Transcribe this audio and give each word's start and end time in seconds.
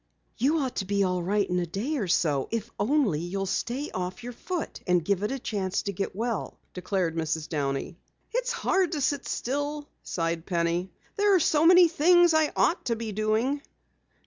"You 0.37 0.57
ought 0.57 0.77
to 0.77 0.85
be 0.85 1.03
all 1.03 1.21
right 1.21 1.47
in 1.47 1.59
a 1.59 1.65
day 1.67 1.97
or 1.97 2.07
so 2.07 2.47
if 2.49 2.71
only 2.79 3.19
you'll 3.19 3.45
stay 3.45 3.91
off 3.91 4.23
your 4.23 4.33
foot 4.33 4.81
and 4.87 5.05
give 5.05 5.21
it 5.21 5.29
a 5.31 5.37
chance 5.37 5.83
to 5.83 5.93
get 5.93 6.15
well," 6.15 6.57
declared 6.73 7.15
Mrs. 7.15 7.47
Downey. 7.47 7.99
"It's 8.31 8.51
hard 8.51 8.93
to 8.93 9.01
sit 9.01 9.27
still," 9.27 9.87
sighed 10.01 10.47
Penny. 10.47 10.89
"There 11.17 11.35
are 11.35 11.39
so 11.39 11.67
many 11.67 11.87
things 11.87 12.33
I 12.33 12.51
ought 12.55 12.85
to 12.85 12.95
be 12.95 13.11
doing." 13.11 13.61